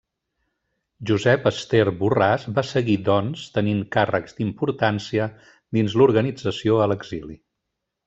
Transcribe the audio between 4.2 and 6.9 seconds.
d'importància dins l'organització